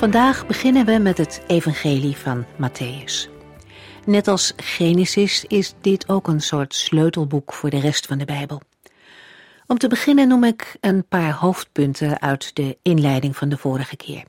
[0.00, 3.28] Vandaag beginnen we met het Evangelie van Matthäus.
[4.06, 8.62] Net als Genesis is dit ook een soort sleutelboek voor de rest van de Bijbel.
[9.66, 14.24] Om te beginnen noem ik een paar hoofdpunten uit de inleiding van de vorige keer.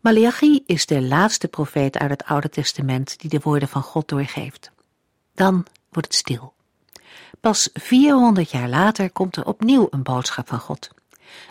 [0.00, 4.70] Malachi is de laatste profeet uit het Oude Testament die de woorden van God doorgeeft.
[5.34, 6.54] Dan wordt het stil.
[7.40, 10.90] Pas 400 jaar later komt er opnieuw een boodschap van God.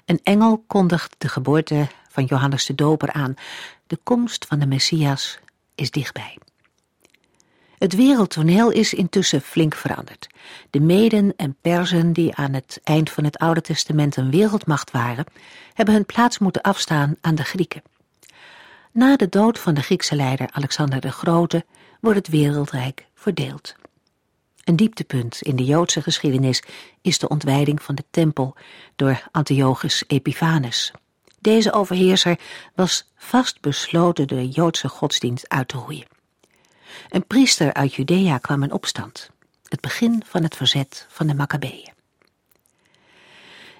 [0.05, 3.35] Een engel kondigt de geboorte van Johannes de Doper aan.
[3.87, 5.39] De komst van de Messias
[5.75, 6.37] is dichtbij.
[7.77, 10.27] Het wereldtoneel is intussen flink veranderd.
[10.69, 15.25] De Meden en Perzen, die aan het eind van het Oude Testament een wereldmacht waren,
[15.73, 17.81] hebben hun plaats moeten afstaan aan de Grieken.
[18.91, 21.65] Na de dood van de Griekse leider Alexander de Grote
[21.99, 23.75] wordt het wereldrijk verdeeld.
[24.63, 26.63] Een dieptepunt in de Joodse geschiedenis
[27.01, 28.55] is de ontwijding van de tempel
[28.95, 30.91] door Antiochus Epiphanes.
[31.41, 32.39] Deze overheerser
[32.75, 36.07] was vastbesloten de Joodse godsdienst uit te roeien.
[37.09, 39.29] Een priester uit Judea kwam in opstand,
[39.67, 41.93] het begin van het verzet van de Maccabeeën.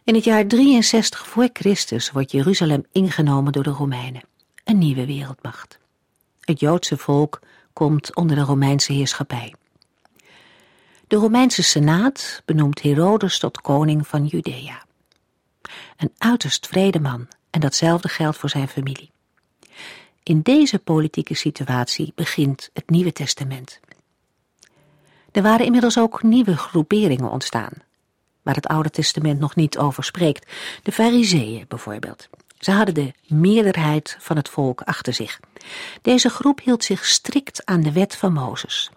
[0.04, 4.24] In het jaar 63 voor Christus wordt Jeruzalem ingenomen door de Romeinen,
[4.64, 5.80] een nieuwe wereldmacht.
[6.40, 7.40] Het Joodse volk
[7.74, 9.56] komt onder de Romeinse heerschappij.
[11.08, 14.84] De Romeinse Senaat benoemt Herodes tot koning van Judea.
[15.98, 19.12] Een uiterst vrede man en datzelfde geldt voor zijn familie.
[20.24, 23.80] In deze politieke situatie begint het Nieuwe Testament.
[25.32, 27.74] Er waren inmiddels ook nieuwe groeperingen ontstaan,
[28.42, 30.52] waar het Oude Testament nog niet over spreekt.
[30.84, 32.30] De Fariseeën bijvoorbeeld.
[32.60, 35.40] Ze hadden de meerderheid van het volk achter zich.
[36.02, 38.92] Deze groep hield zich strikt aan de wet van Mozes.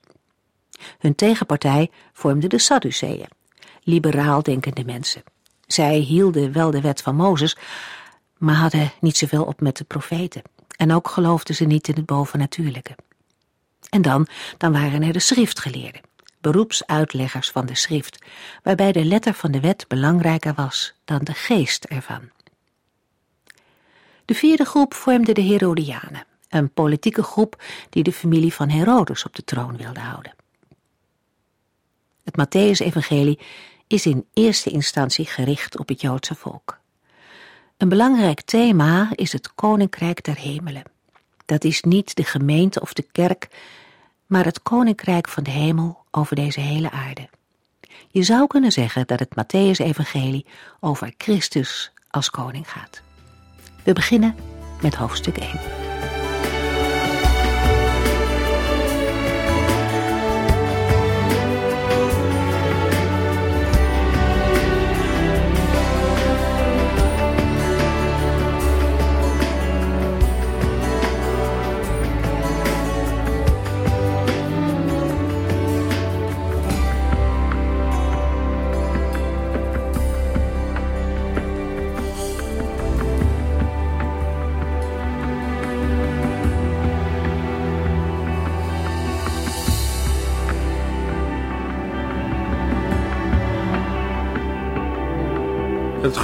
[0.99, 3.29] Hun tegenpartij vormde de Sadduceeën,
[3.83, 5.23] liberaal denkende mensen.
[5.67, 7.57] Zij hielden wel de wet van Mozes,
[8.45, 10.43] maar hadden niet zoveel op met de profeten.
[10.77, 12.97] En ook geloofden ze niet in het bovennatuurlijke.
[13.91, 14.27] En dan,
[14.59, 16.01] dan waren er de schriftgeleerden,
[16.41, 18.19] beroepsuitleggers van de schrift,
[18.63, 22.31] waarbij de letter van de wet belangrijker was dan de geest ervan.
[24.25, 29.37] De vierde groep vormde de Herodianen, een politieke groep die de familie van Herodes op
[29.37, 30.35] de troon wilde houden.
[32.25, 33.39] Het Matthäus-evangelie
[33.87, 36.83] is in eerste instantie gericht op het Joodse volk.
[37.77, 40.83] Een belangrijk thema is het Koninkrijk der Hemelen.
[41.45, 43.49] Dat is niet de gemeente of de kerk,
[44.27, 47.29] maar het Koninkrijk van de Hemel over deze hele aarde.
[48.09, 50.47] Je zou kunnen zeggen dat het Matthäus-evangelie
[50.81, 53.03] over Christus als koning gaat.
[53.83, 54.35] We beginnen
[54.83, 55.94] met hoofdstuk 1.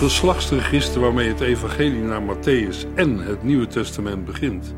[0.01, 4.75] Geslachtsregister waarmee het evangelie naar Matthäus en het Nieuwe Testament begint,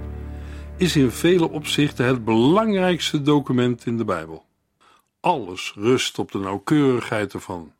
[0.76, 4.44] is in vele opzichten het belangrijkste document in de Bijbel.
[5.20, 7.72] Alles rust op de nauwkeurigheid ervan.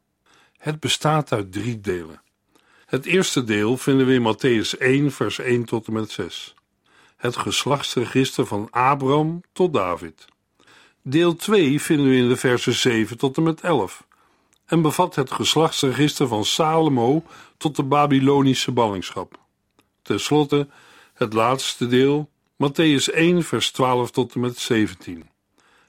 [0.59, 2.23] Het bestaat uit drie delen.
[2.87, 6.55] Het eerste deel vinden we in Matthäus 1, vers 1 tot en met 6.
[7.17, 10.25] Het geslachtsregister van Abraham tot David.
[11.03, 14.07] Deel 2 vinden we in de versen 7 tot en met 11
[14.73, 17.25] en bevat het geslachtsregister van Salomo
[17.57, 19.39] tot de Babylonische ballingschap.
[20.03, 20.69] Ten slotte
[21.15, 25.29] het laatste deel, Matthäus 1, vers 12 tot en met 17.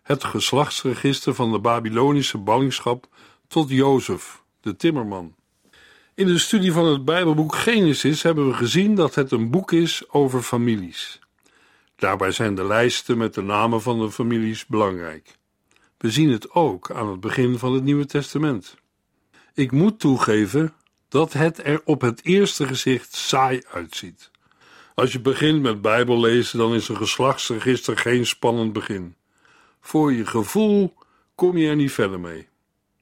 [0.02, 3.08] Het geslachtsregister van de Babylonische ballingschap
[3.48, 5.36] tot Jozef, de timmerman.
[6.16, 10.04] In de studie van het Bijbelboek Genesis hebben we gezien dat het een boek is
[10.10, 11.20] over families.
[11.96, 15.38] Daarbij zijn de lijsten met de namen van de families belangrijk.
[16.04, 18.76] We zien het ook aan het begin van het Nieuwe Testament.
[19.54, 20.74] Ik moet toegeven
[21.10, 24.32] dat het er op het eerste gezicht saai uitziet.
[24.96, 29.16] Als je begint met Bijbel lezen, dan is een geslachtsregister geen spannend begin.
[29.80, 30.94] Voor je gevoel
[31.36, 32.48] kom je er niet verder mee.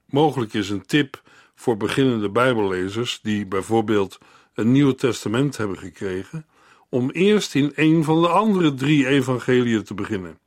[0.06, 1.22] Mogelijk is een tip
[1.54, 4.18] voor beginnende Bijbellezers die bijvoorbeeld
[4.54, 6.46] een Nieuw Testament hebben gekregen,
[6.88, 10.38] om eerst in een van de andere drie evangeliën te beginnen.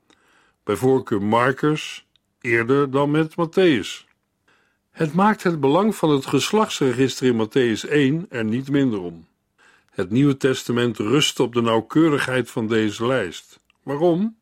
[0.63, 2.05] Bij voorkeur Marcus,
[2.45, 4.06] eerder dan met Matthäus.
[4.92, 9.27] Het maakt het belang van het geslachtsregister in Matthäus 1 er niet minder om.
[9.89, 13.59] Het Nieuwe Testament rust op de nauwkeurigheid van deze lijst.
[13.83, 14.38] Waarom?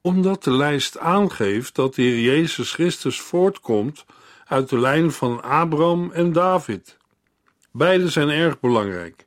[0.00, 4.04] Omdat de lijst aangeeft dat de Heer Jezus Christus voortkomt
[4.44, 6.96] uit de lijn van Abraham en David.
[7.72, 9.26] Beide zijn erg belangrijk.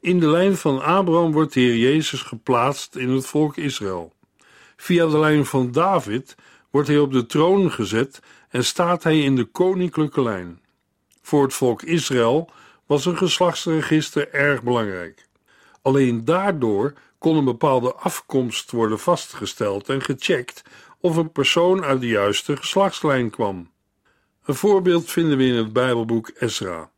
[0.00, 4.12] In de lijn van Abraham wordt de Heer Jezus geplaatst in het volk Israël.
[4.76, 6.34] Via de lijn van David
[6.72, 10.60] wordt hij op de troon gezet en staat hij in de koninklijke lijn.
[11.22, 12.50] Voor het volk Israël
[12.86, 15.28] was een geslachtsregister erg belangrijk.
[15.82, 20.62] Alleen daardoor kon een bepaalde afkomst worden vastgesteld en gecheckt
[21.00, 23.70] of een persoon uit de juiste geslachtslijn kwam.
[24.44, 26.90] Een voorbeeld vinden we in het Bijbelboek Ezra,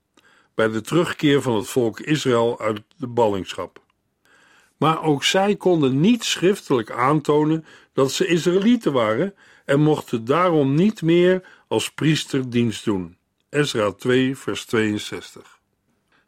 [0.54, 3.83] bij de terugkeer van het volk Israël uit de ballingschap.
[4.76, 9.34] Maar ook zij konden niet schriftelijk aantonen dat ze Israëlieten waren
[9.64, 13.16] en mochten daarom niet meer als priester dienst doen.
[13.50, 15.58] Ezra 2, vers 62.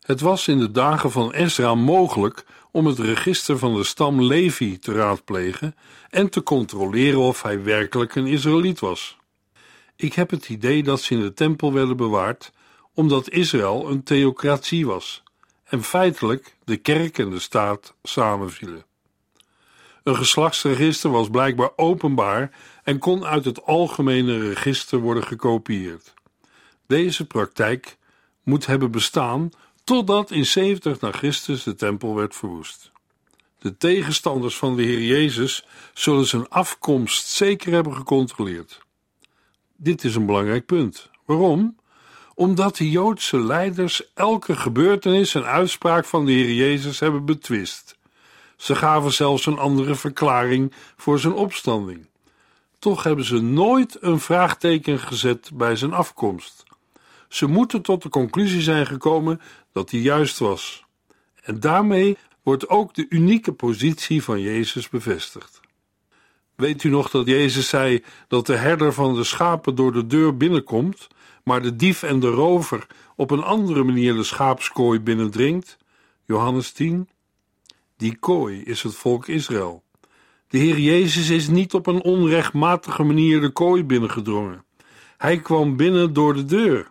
[0.01, 4.79] Het was in de dagen van Ezra mogelijk om het register van de stam Levi
[4.79, 5.75] te raadplegen
[6.11, 9.17] en te controleren of hij werkelijk een Israëliet was.
[9.97, 12.53] Ik heb het idee dat ze in de tempel werden bewaard,
[12.95, 15.25] omdat Israël een theocratie was
[15.69, 18.85] en feitelijk de kerk en de staat samenvielen.
[20.03, 22.51] Een geslachtsregister was blijkbaar openbaar
[22.85, 26.15] en kon uit het algemene register worden gekopieerd.
[26.87, 27.97] Deze praktijk
[28.43, 29.51] moet hebben bestaan
[29.85, 32.91] totdat in 70 na Christus de tempel werd verwoest.
[33.59, 38.81] De tegenstanders van de Heer Jezus zullen zijn afkomst zeker hebben gecontroleerd.
[39.77, 41.11] Dit is een belangrijk punt.
[41.25, 41.77] Waarom?
[42.39, 47.97] Omdat de Joodse leiders elke gebeurtenis en uitspraak van de Heer Jezus hebben betwist.
[48.57, 52.07] Ze gaven zelfs een andere verklaring voor zijn opstanding.
[52.79, 56.63] Toch hebben ze nooit een vraagteken gezet bij zijn afkomst.
[57.29, 59.41] Ze moeten tot de conclusie zijn gekomen
[59.73, 60.85] dat hij juist was.
[61.43, 65.61] En daarmee wordt ook de unieke positie van Jezus bevestigd.
[66.55, 70.37] Weet u nog dat Jezus zei dat de herder van de schapen door de deur
[70.37, 71.09] binnenkomt,
[71.47, 75.77] maar de dief en de rover op een andere manier de schaapskooi binnendringt?
[76.25, 77.09] Johannes 10.
[77.97, 79.83] Die kooi is het volk Israël.
[80.49, 84.65] De Heer Jezus is niet op een onrechtmatige manier de kooi binnengedrongen.
[85.17, 86.91] Hij kwam binnen door de deur.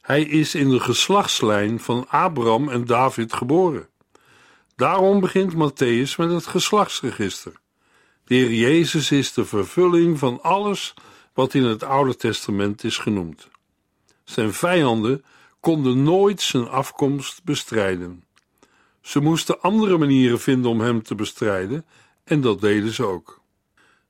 [0.00, 3.88] Hij is in de geslachtslijn van Abraham en David geboren.
[4.76, 7.52] Daarom begint Matthäus met het geslachtsregister.
[8.24, 10.94] De Heer Jezus is de vervulling van alles
[11.34, 13.52] wat in het Oude Testament is genoemd.
[14.24, 15.24] Zijn vijanden
[15.60, 18.24] konden nooit zijn afkomst bestrijden.
[19.00, 21.84] Ze moesten andere manieren vinden om hem te bestrijden,
[22.24, 23.40] en dat deden ze ook.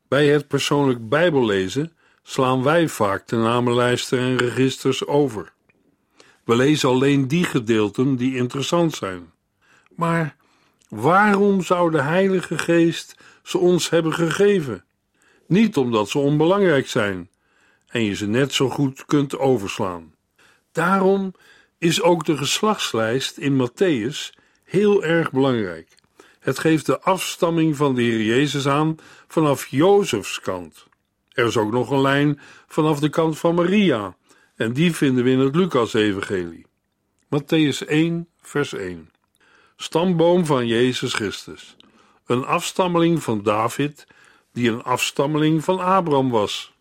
[0.08, 5.52] Bij het persoonlijk Bijbellezen slaan wij vaak de namenlijsten en registers over.
[6.44, 9.32] We lezen alleen die gedeelten die interessant zijn.
[9.96, 10.36] Maar
[10.88, 14.84] waarom zou de Heilige Geest ze ons hebben gegeven?
[15.46, 17.28] Niet omdat ze onbelangrijk zijn
[17.94, 20.14] en je ze net zo goed kunt overslaan.
[20.72, 21.34] Daarom
[21.78, 25.94] is ook de geslachtslijst in Matthäus heel erg belangrijk.
[26.40, 28.96] Het geeft de afstamming van de Heer Jezus aan
[29.28, 30.86] vanaf Jozefs kant.
[31.32, 34.16] Er is ook nog een lijn vanaf de kant van Maria,
[34.56, 36.66] en die vinden we in het Lucas-evangelie.
[37.24, 39.10] Matthäus 1, vers 1.
[39.76, 41.76] Stamboom van Jezus Christus.
[42.26, 44.06] Een afstammeling van David,
[44.52, 46.73] die een afstammeling van Abraham was.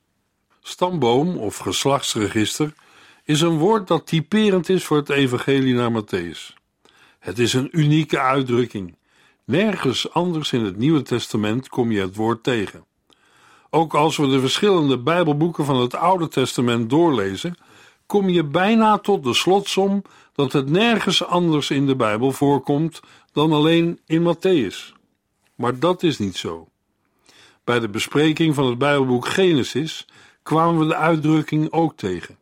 [0.66, 2.74] Stamboom of geslachtsregister
[3.24, 6.54] is een woord dat typerend is voor het evangelie naar Matthäus.
[7.20, 8.96] Het is een unieke uitdrukking.
[9.46, 12.86] Nergens anders in het Nieuwe Testament kom je het woord tegen.
[13.70, 17.56] Ook als we de verschillende Bijbelboeken van het Oude Testament doorlezen,
[18.06, 20.02] kom je bijna tot de slotsom
[20.34, 23.00] dat het nergens anders in de Bijbel voorkomt
[23.32, 24.94] dan alleen in Matthäus.
[25.56, 26.68] Maar dat is niet zo.
[27.64, 30.08] Bij de bespreking van het Bijbelboek Genesis
[30.44, 32.38] kwamen we de uitdrukking ook tegen.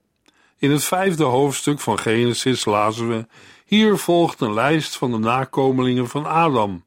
[0.57, 3.27] In het vijfde hoofdstuk van Genesis lazen we:
[3.65, 6.83] Hier volgt een lijst van de nakomelingen van Adam.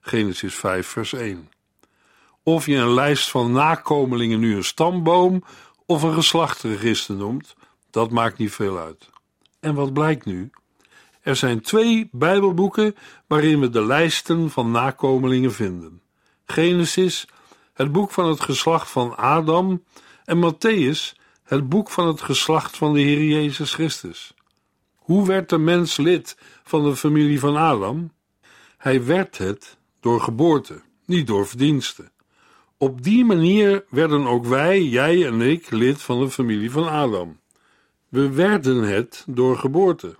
[0.00, 1.50] Genesis 5, vers 1.
[2.42, 5.44] Of je een lijst van nakomelingen nu een stamboom
[5.86, 7.54] of een geslachtregister noemt,
[7.90, 9.10] dat maakt niet veel uit.
[9.60, 10.50] En wat blijkt nu?
[11.20, 12.96] Er zijn twee Bijbelboeken
[13.26, 16.02] waarin we de lijsten van nakomelingen vinden:
[16.44, 17.26] Genesis,
[17.72, 19.82] het boek van het geslacht van Adam,
[20.26, 24.34] en Matthäus, het boek van het geslacht van de Heer Jezus Christus.
[24.94, 28.12] Hoe werd de mens lid van de familie van Adam?
[28.78, 32.10] Hij werd het door geboorte, niet door verdiensten.
[32.78, 37.40] Op die manier werden ook wij, jij en ik, lid van de familie van Adam.
[38.08, 40.16] We werden het door geboorte.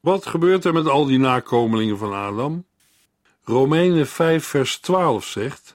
[0.00, 2.64] Wat gebeurt er met al die nakomelingen van Adam?
[3.44, 5.74] Romeinen 5, vers 12 zegt: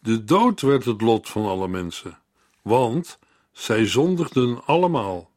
[0.00, 2.18] De dood werd het lot van alle mensen,
[2.68, 3.18] want
[3.52, 5.30] zij zondigden allemaal.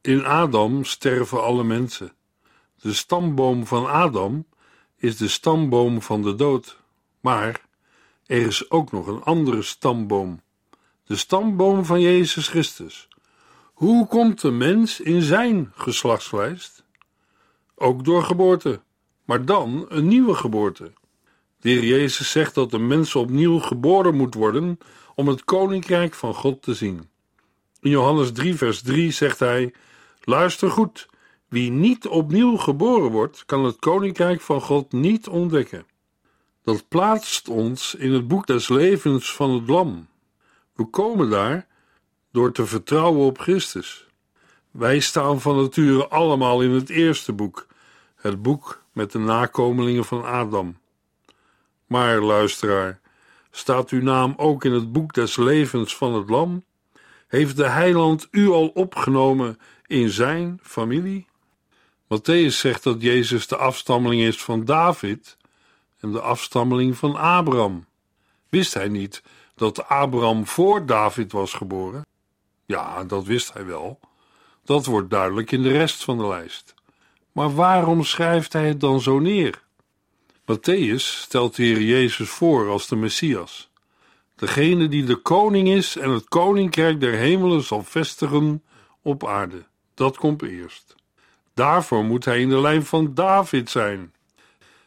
[0.00, 2.12] In Adam sterven alle mensen.
[2.80, 4.46] De stamboom van Adam
[4.96, 6.80] is de stamboom van de dood.
[7.20, 7.60] Maar
[8.26, 10.40] er is ook nog een andere stamboom,
[11.04, 13.08] de stamboom van Jezus Christus.
[13.72, 16.84] Hoe komt de mens in zijn geslachtslijst?
[17.74, 18.80] Ook door geboorte,
[19.24, 20.92] maar dan een nieuwe geboorte.
[21.60, 24.78] De Heer Jezus zegt dat de mens opnieuw geboren moet worden
[25.14, 27.08] om het koninkrijk van God te zien.
[27.80, 29.74] In Johannes 3, vers 3 zegt hij:
[30.20, 31.08] Luister goed,
[31.48, 35.86] wie niet opnieuw geboren wordt, kan het koninkrijk van God niet ontdekken.
[36.62, 40.08] Dat plaatst ons in het boek des levens van het Lam.
[40.74, 41.66] We komen daar
[42.32, 44.06] door te vertrouwen op Christus.
[44.70, 47.66] Wij staan van nature allemaal in het eerste boek,
[48.14, 50.76] het boek met de nakomelingen van Adam.
[51.88, 53.00] Maar, luisteraar,
[53.50, 56.64] staat uw naam ook in het boek des levens van het Lam?
[57.28, 61.26] Heeft de heiland u al opgenomen in zijn familie?
[62.04, 65.36] Matthäus zegt dat Jezus de afstammeling is van David
[66.00, 67.86] en de afstammeling van Abraham.
[68.48, 69.22] Wist hij niet
[69.54, 72.06] dat Abraham voor David was geboren?
[72.66, 74.00] Ja, dat wist hij wel.
[74.64, 76.74] Dat wordt duidelijk in de rest van de lijst.
[77.32, 79.62] Maar waarom schrijft hij het dan zo neer?
[80.48, 83.70] Matthäus stelt de Heer Jezus voor als de Messias,
[84.34, 88.62] degene die de koning is en het koninkrijk der hemelen zal vestigen
[89.02, 89.66] op aarde.
[89.94, 90.94] Dat komt eerst.
[91.54, 94.14] Daarvoor moet hij in de lijn van David zijn,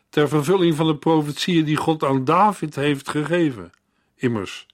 [0.09, 3.71] ter vervulling van de profetieën die God aan David heeft gegeven.
[4.15, 4.65] Immers,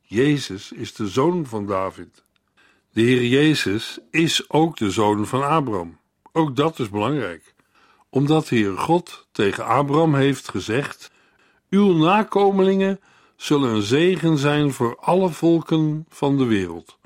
[0.00, 2.24] Jezus is de zoon van David.
[2.92, 5.98] De Heer Jezus is ook de zoon van Abraham.
[6.32, 7.51] Ook dat is belangrijk,
[8.12, 11.10] omdat de Heer God tegen Abraham heeft gezegd:
[11.70, 13.00] Uw nakomelingen
[13.36, 16.98] zullen een zegen zijn voor alle volken van de wereld.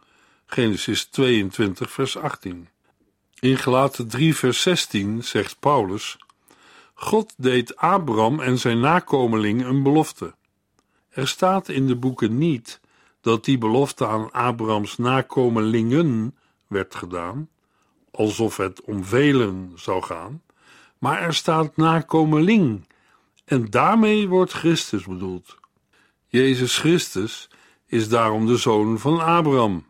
[0.46, 2.68] Genesis 22, vers 18.
[3.40, 6.18] In Gelaten 3, vers 16 zegt Paulus:
[6.94, 10.34] God deed Abraham en zijn nakomeling een belofte.
[11.08, 12.80] Er staat in de boeken niet
[13.20, 16.36] dat die belofte aan Abrahams nakomelingen
[16.66, 17.48] werd gedaan,
[18.10, 20.42] alsof het om velen zou gaan,
[20.98, 22.86] maar er staat nakomeling
[23.44, 25.56] en daarmee wordt Christus bedoeld.
[26.26, 27.48] Jezus Christus
[27.86, 29.86] is daarom de zoon van Abraham.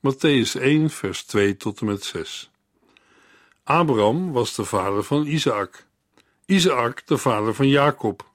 [0.00, 2.50] Matthäus 1, vers 2 tot en met 6.
[3.64, 5.86] Abraham was de vader van Isaac,
[6.46, 8.30] Isaac de vader van Jacob,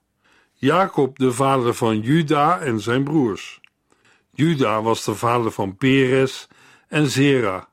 [0.54, 3.60] Jacob de vader van Juda en zijn broers.
[4.32, 6.48] Juda was de vader van Peres
[6.88, 7.70] en Zera.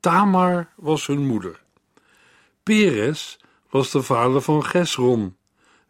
[0.00, 1.63] Tamar was hun moeder.
[2.64, 3.38] Peres
[3.70, 5.36] was de vader van Gesron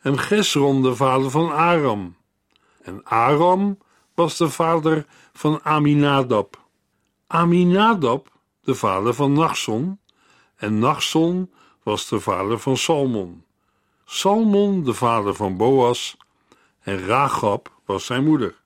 [0.01, 2.17] en Gesron de vader van Aram.
[2.83, 3.79] En Aram
[4.15, 6.63] was de vader van Aminadab.
[7.27, 8.29] Aminadab
[8.61, 10.01] de vader van Nachson
[10.57, 11.53] en Nachson
[11.83, 13.45] was de vader van Salmon.
[14.05, 16.17] Salmon de vader van Boas
[16.81, 18.63] en Rachab was zijn moeder.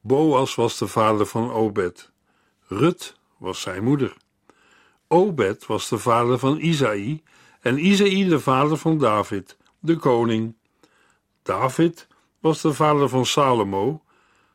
[0.00, 2.10] Boas was de vader van Obed.
[2.66, 4.16] Rut was zijn moeder.
[5.08, 7.22] Obed was de vader van Isaï
[7.60, 10.56] en Isaï de vader van David, de koning.
[11.42, 12.06] David
[12.40, 14.02] was de vader van Salomo.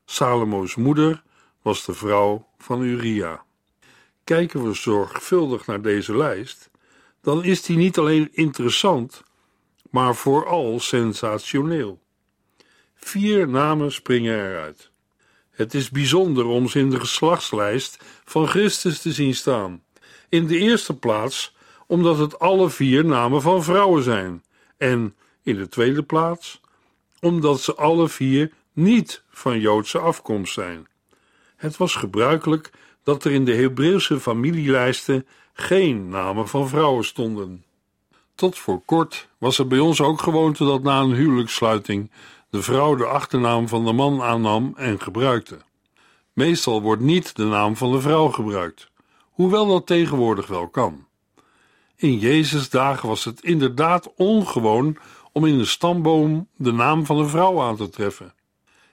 [0.05, 1.23] Salomo's moeder
[1.61, 3.43] was de vrouw van Uria.
[4.23, 6.69] Kijken we zorgvuldig naar deze lijst,
[7.21, 9.23] dan is die niet alleen interessant,
[9.89, 12.01] maar vooral sensationeel.
[12.95, 14.91] Vier namen springen eruit.
[15.51, 19.83] Het is bijzonder om ze in de geslachtslijst van Christus te zien staan.
[20.33, 21.55] In de eerste plaats
[21.87, 24.43] omdat het alle vier namen van vrouwen zijn,
[24.77, 26.61] en in de tweede plaats
[27.19, 30.87] omdat ze alle vier niet van Joodse afkomst zijn.
[31.55, 32.71] Het was gebruikelijk
[33.03, 37.63] dat er in de Hebreeuwse familielijsten geen namen van vrouwen stonden.
[38.35, 42.11] Tot voor kort was het bij ons ook gewoonte dat na een huwelijkssluiting
[42.49, 45.57] de vrouw de achternaam van de man aannam en gebruikte.
[46.33, 48.91] Meestal wordt niet de naam van de vrouw gebruikt,
[49.33, 51.07] hoewel dat tegenwoordig wel kan.
[51.95, 54.97] In Jezus' dagen was het inderdaad ongewoon
[55.31, 58.33] om in de stamboom de naam van een vrouw aan te treffen.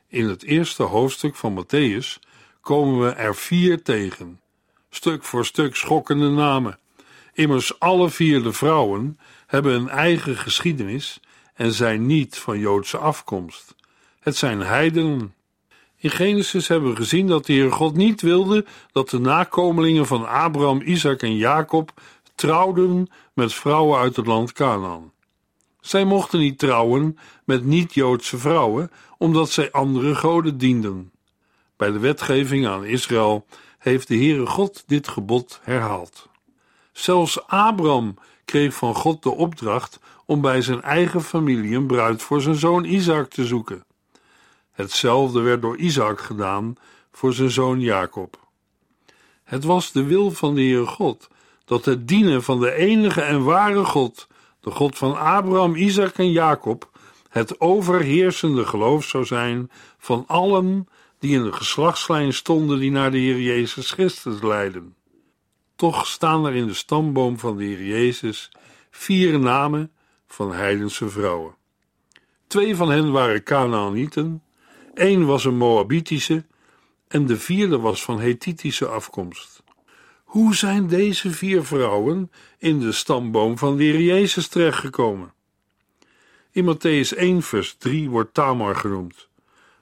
[0.08, 2.18] In het eerste hoofdstuk van Matthäus
[2.60, 4.40] komen we er vier tegen,
[4.90, 6.78] stuk voor stuk schokkende namen.
[7.32, 11.20] Immers alle vier de vrouwen hebben een eigen geschiedenis
[11.54, 13.74] en zijn niet van Joodse afkomst.
[14.20, 15.34] Het zijn heidenen.
[16.00, 20.28] In Genesis hebben we gezien dat de Heer God niet wilde dat de nakomelingen van
[20.28, 21.92] Abraham, Isaac en Jacob
[22.34, 25.12] trouwden met vrouwen uit het land Canaan.
[25.80, 31.12] Zij mochten niet trouwen met niet-Joodse vrouwen, omdat zij andere goden dienden.
[31.76, 33.46] Bij de wetgeving aan Israël
[33.78, 36.28] heeft de Heere God dit gebod herhaald.
[36.92, 38.14] Zelfs Abraham
[38.44, 42.84] kreeg van God de opdracht om bij zijn eigen familie een bruid voor zijn zoon
[42.84, 43.84] Isaac te zoeken.
[44.80, 46.74] Hetzelfde werd door Isaac gedaan
[47.12, 48.48] voor zijn zoon Jacob.
[49.44, 51.28] Het was de wil van de Heere God
[51.64, 54.26] dat het dienen van de enige en ware God,
[54.60, 56.90] de God van Abraham, Isaac en Jacob,
[57.28, 63.18] het overheersende geloof zou zijn van allen die in de geslachtslijn stonden die naar de
[63.18, 64.94] Heer Jezus Christus leiden.
[65.76, 68.50] Toch staan er in de stamboom van de Heer Jezus
[68.90, 69.92] vier namen
[70.26, 71.54] van heidense vrouwen.
[72.46, 74.42] Twee van hen waren Canaanieten,
[74.94, 76.44] één was een Moabitische
[77.08, 79.62] en de vierde was van Hethitische afkomst.
[80.24, 85.32] Hoe zijn deze vier vrouwen in de stamboom van de Heer Jezus terechtgekomen?
[86.50, 89.28] In Matthäus 1, vers 3 wordt Tamar genoemd.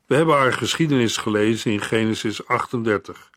[0.07, 3.31] We hebben haar geschiedenis gelezen in Genesis 38.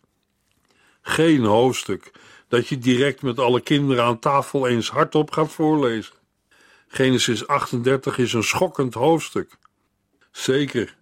[1.02, 2.12] Geen hoofdstuk
[2.48, 6.16] dat je direct met alle kinderen aan tafel eens hardop gaat voorlezen.
[6.88, 9.58] Genesis 38 is een schokkend hoofdstuk.
[10.32, 10.96] Zeker,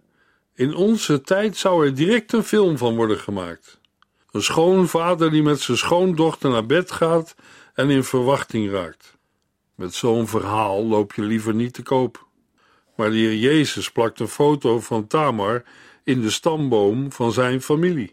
[0.60, 3.80] in onze tijd zou er direct een film van worden gemaakt.
[4.30, 7.34] Een schoonvader die met zijn schoondochter naar bed gaat
[7.74, 9.16] en in verwachting raakt.
[9.74, 12.26] Met zo'n verhaal loop je liever niet te koop.
[12.96, 15.62] Maar de Heer Jezus plakt een foto van Tamar
[16.04, 18.10] in de stamboom van zijn familie.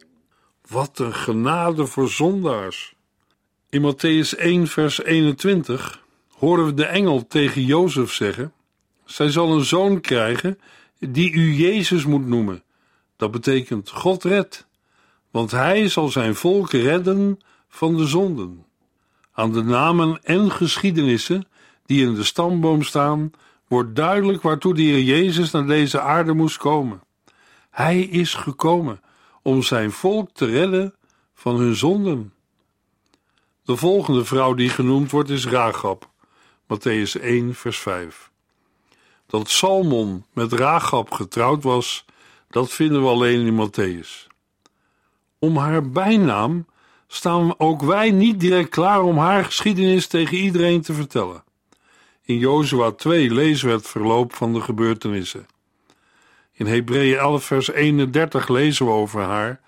[0.67, 2.95] Wat een genade voor zondaars!
[3.69, 8.53] In Matthäus 1, vers 21 horen we de engel tegen Jozef zeggen:
[9.05, 10.59] Zij zal een zoon krijgen
[10.99, 12.63] die u Jezus moet noemen.
[13.15, 14.67] Dat betekent God redt,
[15.31, 18.65] want hij zal zijn volk redden van de zonden.
[19.31, 21.47] Aan de namen en geschiedenissen
[21.85, 23.31] die in de stamboom staan,
[23.67, 27.01] wordt duidelijk waartoe Heer Jezus naar deze aarde moest komen.
[27.69, 29.01] Hij is gekomen
[29.41, 30.95] om zijn volk te redden
[31.33, 32.33] van hun zonden.
[33.63, 36.09] De volgende vrouw die genoemd wordt is Ragab,
[36.63, 38.31] Matthäus 1, vers 5.
[39.27, 42.05] Dat Salmon met Ragab getrouwd was,
[42.49, 44.27] dat vinden we alleen in Matthäus.
[45.39, 46.65] Om haar bijnaam
[47.07, 51.43] staan ook wij niet direct klaar om haar geschiedenis tegen iedereen te vertellen.
[52.23, 55.47] In Jozua 2 lezen we het verloop van de gebeurtenissen.
[56.53, 59.61] In Hebreeën 11 vers 31 lezen we over haar,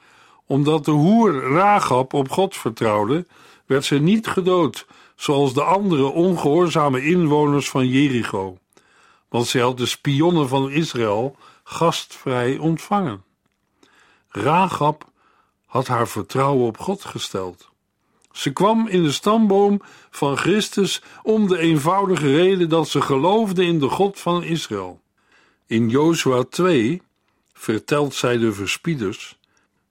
[0.45, 3.25] omdat de hoer Ragab op God vertrouwde,
[3.65, 8.57] werd ze niet gedood, zoals de andere ongehoorzame inwoners van Jericho,
[9.29, 13.23] want zij had de spionnen van Israël gastvrij ontvangen.
[14.29, 15.11] Ragab
[15.65, 17.69] had haar vertrouwen op God gesteld.
[18.31, 23.79] Ze kwam in de stamboom van Christus om de eenvoudige reden dat ze geloofde in
[23.79, 25.01] de God van Israël.
[25.67, 27.01] In Jozua 2
[27.53, 29.39] vertelt zij de verspieders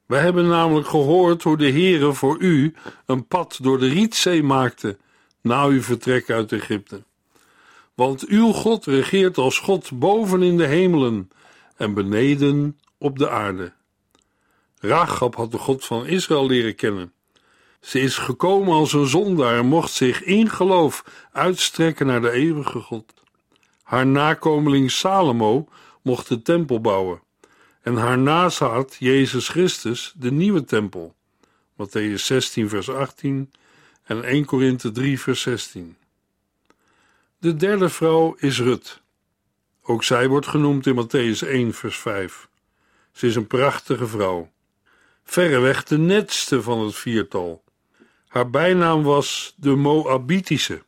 [0.09, 2.75] wij hebben namelijk gehoord hoe de Heere voor u
[3.07, 4.97] een pad door de Rietzee maakte
[5.41, 7.03] na uw vertrek uit Egypte.
[7.99, 11.31] Want uw God regeert als God boven in de hemelen
[11.77, 13.73] en beneden op de aarde.
[14.81, 17.13] Rachab had de God van Israël leren kennen.
[17.81, 22.81] Ze is gekomen als een zondaar en mocht zich in geloof uitstrekken naar de eeuwige
[22.81, 23.15] God.
[23.83, 25.69] Haar nakomeling Salomo
[26.03, 27.23] mocht de tempel bouwen
[27.83, 31.15] en haar nazaat Jezus Christus de nieuwe tempel.
[31.73, 33.53] Matthäus 16 vers 18
[34.05, 35.97] en 1 Korinthe 3 vers 16.
[37.41, 39.01] De derde vrouw is Rut.
[39.83, 42.49] Ook zij wordt genoemd in Matthäus 1 vers 5.
[43.13, 44.51] Ze is een prachtige vrouw,
[45.25, 47.65] verreweg de netste van het viertal.
[48.29, 50.83] Haar bijnaam was de Moabitische.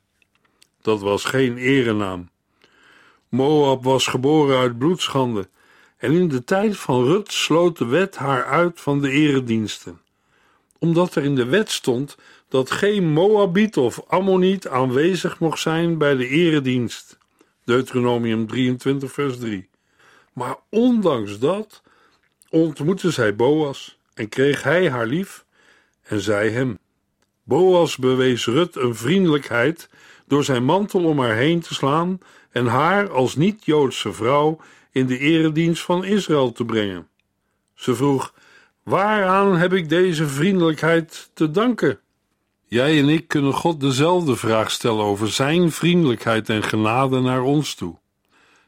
[0.82, 2.30] Dat was geen erenaam.
[3.28, 5.48] Moab was geboren uit bloedschande
[5.96, 10.00] en in de tijd van Rut sloot de wet haar uit van de erediensten,
[10.80, 12.16] omdat er in de wet stond
[12.48, 17.18] dat geen Moabiet of Ammoniet aanwezig mocht zijn bij de eredienst.
[17.64, 19.68] Deuteronomium 23, vers 3.
[20.32, 21.82] Maar ondanks dat
[22.50, 25.44] ontmoette zij Boas en kreeg hij haar lief
[26.02, 26.78] en zij hem.
[27.42, 29.88] Boas bewees Rut een vriendelijkheid
[30.26, 32.18] door zijn mantel om haar heen te slaan
[32.50, 37.08] en haar als niet-Joodse vrouw in de eredienst van Israël te brengen.
[37.74, 38.34] Ze vroeg:
[38.90, 42.00] Waaraan heb ik deze vriendelijkheid te danken?
[42.64, 47.74] Jij en ik kunnen God dezelfde vraag stellen over zijn vriendelijkheid en genade naar ons
[47.74, 47.98] toe.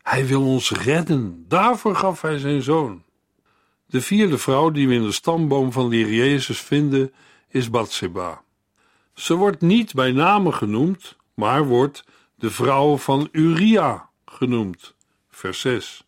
[0.03, 3.03] Hij wil ons redden, daarvoor gaf hij zijn zoon.
[3.87, 7.13] De vierde vrouw die we in de stamboom van de Jezus vinden,
[7.49, 8.43] is Bathseba.
[9.15, 12.05] Ze wordt niet bij name genoemd, maar wordt
[12.35, 14.95] de vrouw van Uria genoemd.
[15.31, 16.05] Vers 6.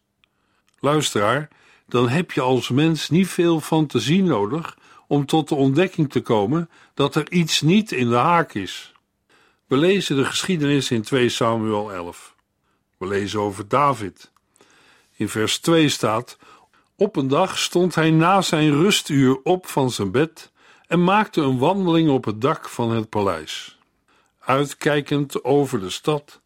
[0.78, 1.48] Luisteraar,
[1.86, 6.70] dan heb je als mens niet veel fantasie nodig om tot de ontdekking te komen
[6.94, 8.92] dat er iets niet in de haak is.
[9.66, 12.34] We lezen de geschiedenis in 2 Samuel 11.
[12.98, 14.30] We lezen over David.
[15.16, 16.38] In vers 2 staat:
[16.96, 20.52] Op een dag stond hij na zijn rustuur op van zijn bed
[20.86, 23.78] en maakte een wandeling op het dak van het paleis.
[24.38, 26.40] Uitkijkend over de stad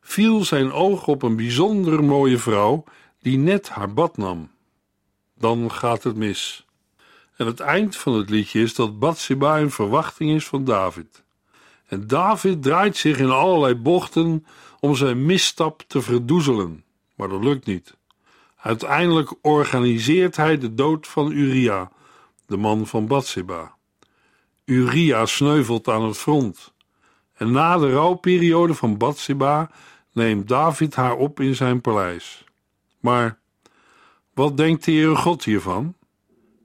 [0.00, 2.84] viel zijn oog op een bijzonder mooie vrouw
[3.20, 4.50] die net haar bad nam.
[5.38, 6.66] Dan gaat het mis.
[7.36, 11.22] En het eind van het liedje is dat Bathsheba een verwachting is van David.
[11.86, 14.46] En David draait zich in allerlei bochten
[14.80, 17.96] om zijn misstap te verdoezelen, maar dat lukt niet.
[18.56, 21.90] Uiteindelijk organiseert hij de dood van Uria,
[22.46, 23.76] de man van Bathsheba.
[24.64, 26.72] Uria sneuvelt aan het front.
[27.34, 29.70] En na de rouwperiode van Bathsheba
[30.12, 32.44] neemt David haar op in zijn paleis.
[33.00, 33.38] Maar
[34.38, 35.94] wat denkt de Heere God hiervan?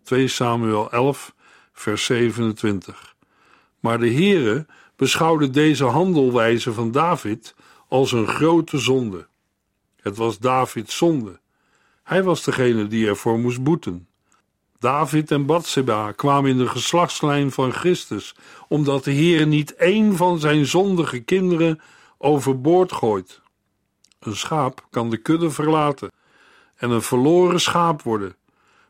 [0.04, 1.34] 2 Samuel 11,
[1.72, 3.16] vers 27.
[3.80, 7.56] Maar de Heere beschouwde deze handelwijze van David
[7.88, 9.28] als een grote zonde.
[10.02, 11.40] Het was Davids zonde.
[12.04, 14.08] Hij was degene die ervoor moest boeten.
[14.80, 18.36] David en Bathseba kwamen in de geslachtslijn van Christus,
[18.68, 21.82] omdat de Heer niet één van zijn zondige kinderen
[22.18, 23.42] overboord gooit.
[24.20, 26.12] Een schaap kan de kudde verlaten
[26.76, 28.36] en een verloren schaap worden.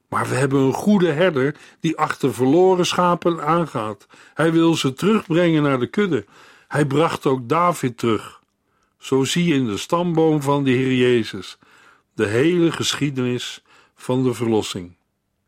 [0.08, 4.08] Maar we hebben een goede herder die achter verloren schapen aangaat.
[4.34, 6.26] Hij wil ze terugbrengen naar de kudde.
[6.68, 8.42] Hij bracht ook David terug.
[8.98, 11.58] Zo zie je in de stamboom van de Heer Jezus
[12.14, 13.64] de hele geschiedenis
[13.96, 14.96] van de verlossing.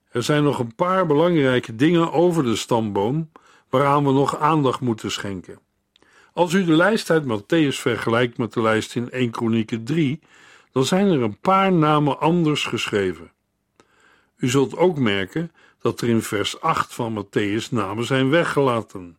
[0.09, 3.31] Er zijn nog een paar belangrijke dingen over de stamboom
[3.69, 5.59] waaraan we nog aandacht moeten schenken.
[6.33, 10.19] Als u de lijst uit Matthäus vergelijkt met de lijst in 1 Kronieken 3,
[10.75, 13.31] dan zijn er een paar namen anders geschreven.
[14.37, 19.17] U zult ook merken dat er in vers 8 van Matthäus namen zijn weggelaten,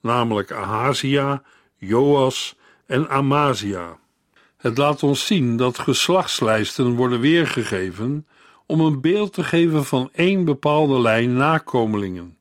[0.00, 1.42] namelijk Ahazia,
[1.76, 3.98] Joas en Amazia.
[4.56, 8.26] Het laat ons zien dat geslachtslijsten worden weergegeven
[8.66, 12.38] om een beeld te geven van één bepaalde lijn nakomelingen.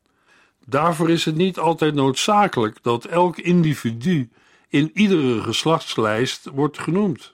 [0.66, 4.30] Daarvoor is het niet altijd noodzakelijk dat elk individu
[4.70, 7.34] in iedere geslachtslijst wordt genoemd.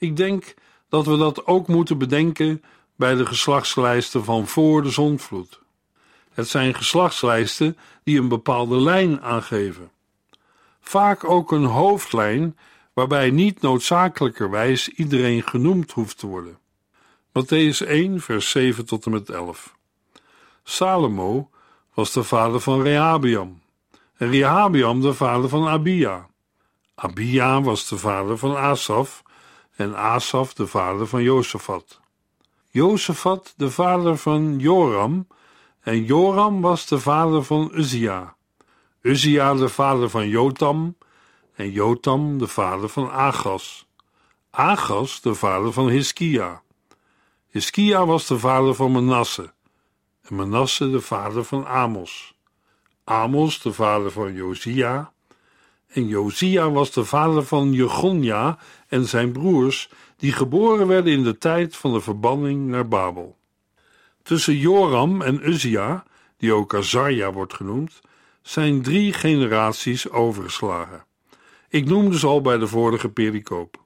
[0.00, 0.54] Ik denk
[0.88, 2.62] dat we dat ook moeten bedenken
[2.96, 5.60] bij de geslachtslijsten van voor de zondvloed.
[6.32, 9.90] Het zijn geslachtslijsten die een bepaalde lijn aangeven.
[10.80, 12.56] Vaak ook een hoofdlijn
[12.92, 16.58] waarbij niet noodzakelijkerwijs iedereen genoemd hoeft te worden.
[17.28, 19.76] Matthäus 1, vers 7 tot en met 11.
[20.62, 21.50] Salomo
[21.94, 23.60] was de vader van Rehabiam
[24.16, 26.28] en Rehabiam de vader van Abia.
[26.94, 29.22] Abia was de vader van Asaf
[29.80, 32.00] en Asaf de vader van Jozefat.
[32.70, 35.26] Jozefat de vader van Joram
[35.80, 38.34] en Joram was de vader van Uzia.
[39.02, 40.96] Uzia de vader van Jotam
[41.54, 43.86] en Jotam de vader van Agas.
[44.50, 46.62] Agas de vader van Hiskia.
[47.48, 49.52] Hiskia was de vader van Manasse
[50.22, 52.34] en Manasse de vader van Amos.
[53.04, 55.12] Amos de vader van Josia
[55.90, 61.38] en Josia was de vader van Jegonja en zijn broers, die geboren werden in de
[61.38, 63.36] tijd van de verbanning naar Babel.
[64.22, 66.04] Tussen Joram en Uzia,
[66.36, 68.00] die ook Azarja wordt genoemd,
[68.42, 71.04] zijn drie generaties overgeslagen.
[71.68, 73.82] Ik noemde ze al bij de vorige pericoop.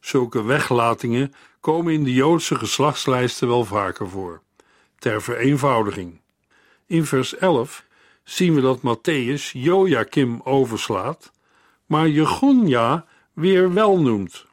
[0.00, 4.42] Zulke weglatingen komen in de Joodse geslachtslijsten wel vaker voor,
[4.98, 6.20] ter vereenvoudiging.
[6.86, 7.84] In vers 11
[8.24, 11.32] zien we dat Matthäus Joachim overslaat,
[11.86, 14.46] maar Jegonja weer wel noemt.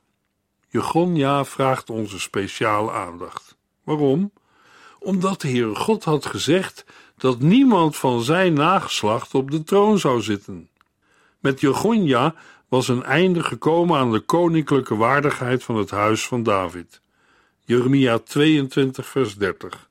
[0.68, 3.58] Jegonja vraagt onze speciale aandacht.
[3.84, 4.32] Waarom?
[5.00, 6.86] Omdat de Heere God had gezegd
[7.18, 10.70] dat niemand van zijn nageslacht op de troon zou zitten.
[11.40, 12.36] Met Jegonja
[12.68, 17.02] was een einde gekomen aan de koninklijke waardigheid van het huis van David.
[17.66, 19.90] Jeremia 22, vers 30.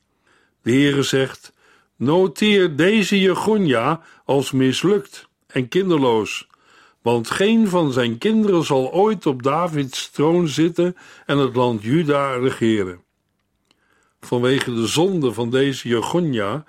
[0.62, 1.52] De Heere zegt:
[1.98, 6.48] Noteer deze Jegonja als mislukt en kinderloos,
[7.02, 12.34] want geen van zijn kinderen zal ooit op Davids troon zitten en het land Juda
[12.34, 13.02] regeren.
[14.20, 16.64] Vanwege de zonde van deze Jegonja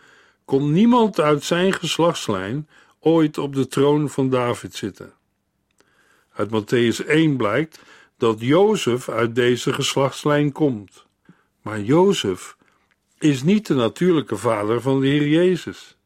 [0.46, 2.68] kon niemand uit zijn geslachtslijn
[3.00, 5.14] ooit op de troon van David zitten.
[6.34, 7.80] Uit Matthäus 1 blijkt
[8.18, 11.06] dat Jozef uit deze geslachtslijn komt.
[11.62, 12.58] Maar Jozef
[13.20, 15.98] is niet de natuurlijke vader van de Heer Jezus.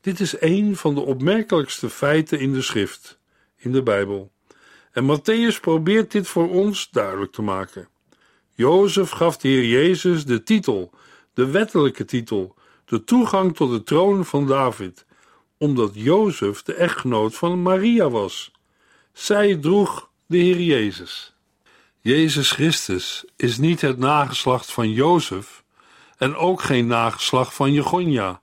[0.00, 3.18] Dit is een van de opmerkelijkste feiten in de schrift,
[3.56, 4.32] in de Bijbel.
[4.92, 7.88] En Matthäus probeert dit voor ons duidelijk te maken.
[8.52, 10.90] Jozef gaf de Heer Jezus de titel,
[11.34, 15.06] de wettelijke titel, de toegang tot de troon van David,
[15.58, 18.52] omdat Jozef de echtgenoot van Maria was.
[19.12, 21.34] Zij droeg de Heer Jezus.
[22.00, 25.64] Jezus Christus is niet het nageslacht van Jozef
[26.16, 28.40] en ook geen nageslacht van Jegonja,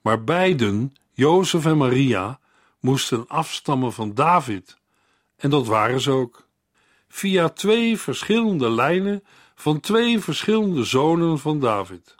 [0.00, 2.38] maar beiden, Jozef en Maria,
[2.80, 4.76] moesten afstammen van David.
[5.36, 6.46] En dat waren ze ook.
[7.08, 12.14] Via twee verschillende lijnen van twee verschillende zonen van David.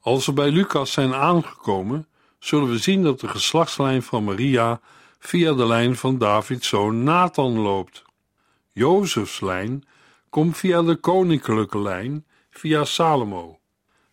[0.00, 2.06] Als we bij Lucas zijn aangekomen,
[2.38, 4.80] zullen we zien dat de geslachtslijn van Maria
[5.18, 8.02] via de lijn van Davids zoon Nathan loopt.
[8.72, 9.86] Jozefs lijn
[10.30, 13.60] komt via de koninklijke lijn, via Salomo.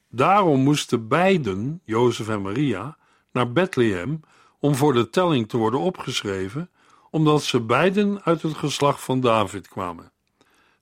[0.10, 2.98] Daarom moesten beiden, Jozef en Maria,
[3.32, 4.20] naar Bethlehem
[4.60, 6.70] om voor de telling te worden opgeschreven,
[7.10, 10.12] omdat ze beiden uit het geslacht van David kwamen.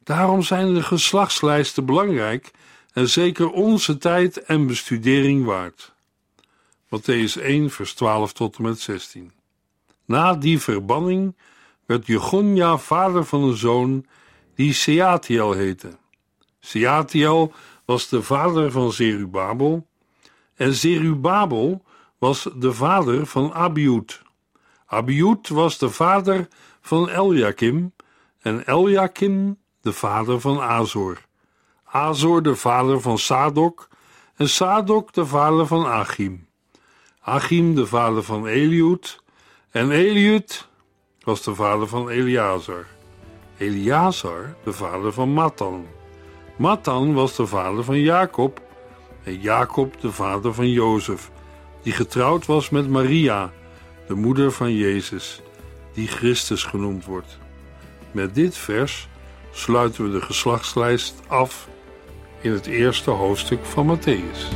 [0.03, 2.51] Daarom zijn de geslachtslijsten belangrijk
[2.93, 5.93] en zeker onze tijd en bestudering waard.
[6.85, 9.31] Matthäus 1, vers 12 tot en met 16.
[10.05, 11.35] Na die verbanning
[11.85, 14.05] werd Jegonja vader van een zoon
[14.55, 15.97] die Seatiel heette.
[16.59, 17.53] Seatiel
[17.87, 19.87] was de vader van Zerubabel
[20.55, 21.83] en Zerubabel
[22.17, 24.21] was de vader van Abiud.
[24.85, 26.47] Abiud was de vader
[26.81, 27.93] van Eliakim
[28.41, 31.17] en Eliakim de vader van Azor.
[31.85, 33.87] Azor de vader van Sadok
[34.35, 36.47] en Sadok de vader van Achim.
[37.21, 39.23] Achim de vader van Eliud
[39.71, 40.67] en Eliud
[41.23, 42.87] was de vader van Eleazar.
[43.57, 45.96] Eleazar de vader van Matan.
[46.57, 48.61] Matan was de vader van Jacob
[49.23, 51.31] en Jacob de vader van Jozef,
[51.81, 53.51] die getrouwd was met Maria,
[54.07, 55.41] de moeder van Jezus,
[55.93, 57.37] die Christus genoemd wordt.
[58.11, 59.07] Met dit vers
[59.51, 61.67] sluiten we de geslachtslijst af
[62.41, 64.55] in het eerste hoofdstuk van Matthäus.